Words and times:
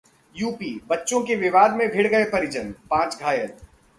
UP 0.35 0.79
बच्चों 0.87 1.21
के 1.23 1.35
विवाद 1.35 1.75
में 1.75 1.87
भिड़ 1.89 2.07
गए 2.07 2.23
परिजन, 2.23 2.71
पांच 2.89 3.19
घायल 3.19 3.51